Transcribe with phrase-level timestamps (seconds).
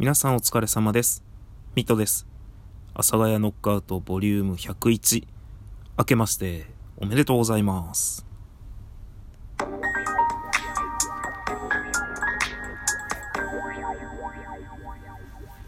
[0.00, 1.22] 皆さんお疲れ様です。
[1.74, 2.26] ミトです。
[2.94, 5.26] 阿佐ヶ谷ノックアウトボリューム101。
[5.98, 6.64] 明けまして
[6.96, 8.24] おめでとうございます。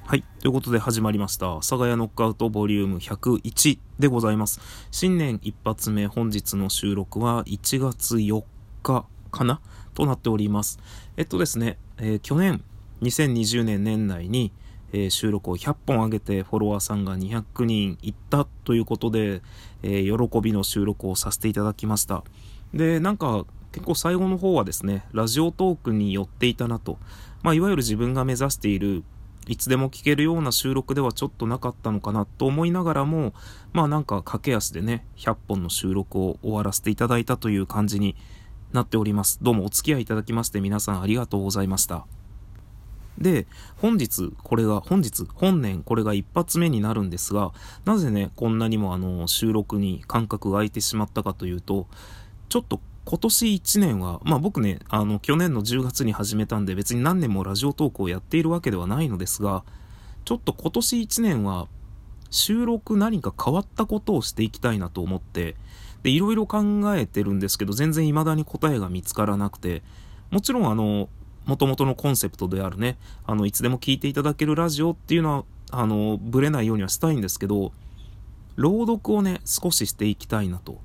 [0.06, 0.24] はい。
[0.40, 1.52] ということで始まりました。
[1.52, 4.62] 阿佐ヶ谷ノックアウトボリューム101でございます。
[4.90, 8.42] 新年一発目本日の収録は1月4
[8.82, 9.60] 日かな？
[9.92, 10.78] となっております。
[11.18, 12.64] えっとですね、えー、去年
[13.02, 14.52] 2020年年内に、
[14.92, 19.42] えー、収録を100本上げてフォロワーさんが200人いったということで、
[19.82, 22.24] えー、喜びの収録をさせていただきました。
[22.72, 26.98] で、なんか結構最後の方はですね、ラジオトークに寄っていたなと。
[27.42, 29.02] まあ、いわゆる自分が目指している
[29.48, 33.34] いつでも聞けるような収録ではちょっとなかったのかなと思いながらも、
[33.72, 38.14] まあなんか駆け足でね、100本の収録を終わらせていただいたという感じに
[38.72, 39.38] なっております。
[39.42, 42.06] どうもお付き合いいただきまして皆さんありがとうございました。
[43.22, 47.52] で、本日、これが、本日、本年、これが一発目になるんですが、
[47.84, 51.86] なぜね、こんなにもあの、収録に間隔が空いてしまったかというと、
[52.48, 59.64] ちょっと今年1年は、まあ僕ね、あの、去年の10月に始めたんで、別に何年もラジオトークをやっているわけではないのですが、
[60.24, 61.68] ちょっと今年1年は、
[62.30, 65.56] 収録何か変わったことをしていきたいなと思って、
[66.02, 66.62] で、いろいろ考
[66.96, 69.82] えてるんですけど、全然未だに答えが見つからなくて、
[70.30, 71.08] もちろんあの、
[71.44, 77.72] 元々のコンセプトであるね、あの、いつでも聞いていただけるラジオっていうのは、あの、ぶれないようにはしたいんですけど、
[78.56, 80.80] 朗読をね、少ししていきたいなと。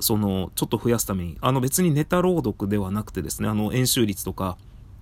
[0.00, 4.58] その、ちょっと増やすために、あの別にネタ朗読ではなくてですね、あの、演習率とか、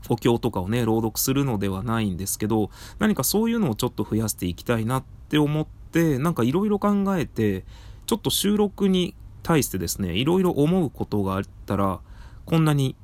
[0.08, 7.64] お経とかをね、朗読するのではないんですけど、何かそういうのをちょっと増やしていきたいなって思って、なんかいろいろ考えて、
[8.06, 12.00] ちょっと収録に対してですね、いろいろ思うことがあったら、
[12.44, 12.94] こんなに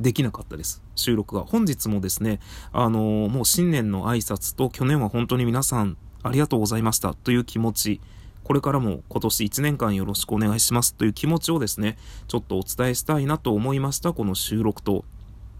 [0.00, 0.82] できなかったです。
[0.96, 1.42] 収録が。
[1.42, 2.40] 本日もですね、
[2.72, 8.00] あのー、もう新年の挨拶と去年は本当に皆さんありがとうございましたという気持ち、
[8.44, 15.04] これからも今年1年間よろしくお願いしますという気持ちをですね、ちょっとお伝えしたいなと思いましたこの収録と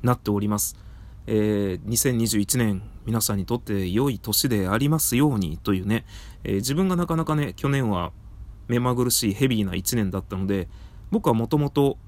[0.03, 0.77] なっております。
[1.27, 6.05] えー、2021年皆さんにとって良い年でありますようにというね、
[6.43, 8.12] えー、自分がなかなかね、去年は
[8.69, 10.69] 目まぐるしいヘビーな1年だったので、
[11.11, 11.99] 僕はもともと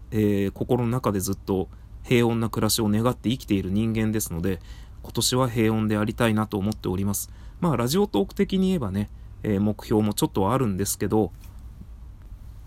[0.54, 1.68] 心の中でずっと
[2.02, 4.60] 平穏な暮らしを願って生きている人間ですので、
[5.02, 7.30] 今年は平穏でありたいなと思っております。
[7.60, 9.10] まあ、ラジオトーク的に言えばね、
[9.42, 11.32] えー、目標もちょっとはあるんですけど、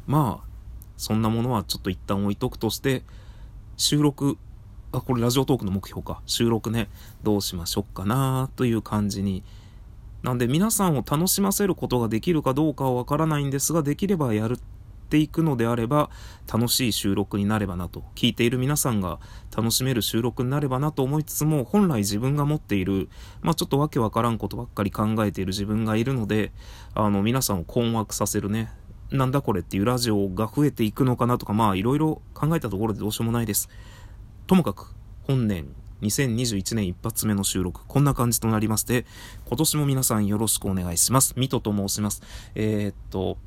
[0.07, 0.47] まあ、
[0.97, 3.03] そんなものはちょっと一旦置いとくとして、
[3.77, 4.37] 収録、
[4.91, 6.21] あ、これラジオトークの目標か。
[6.25, 6.89] 収録ね、
[7.23, 9.43] どうしましょうかなという感じに。
[10.23, 14.59] なんで皆さんを楽しませることができるかどうかはわからないんですが、できればやる
[15.05, 16.09] っていくのであれば、
[16.51, 19.19] 楽しい収録になればなと、聞いている皆さんが
[19.55, 23.09] 楽しめる収録になればなと思いつつも、本来自分が持っている、
[23.41, 26.51] まあちょっとわけわからんことばっかり考えている自分がいるので、
[26.95, 28.71] あの、皆さんを困惑させるね、
[29.11, 33.69] なんだこれっていうラジオが増えていくのかなとか、まあいろいろ考えたところでどうしようもないです。
[34.47, 35.67] ともかく、本年、
[36.01, 39.05] 2021年一発目の収録、こんな感じとなりまして、
[39.47, 41.33] 今年も皆さんよろしくお願いします。
[41.37, 42.21] ミトと申します。
[42.55, 43.37] えー、っと、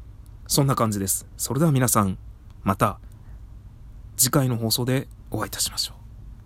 [0.49, 1.27] そんな感じです。
[1.37, 2.19] それでは皆さん、
[2.65, 2.99] また
[4.17, 5.98] 次回の放送でお会いいたしましょう。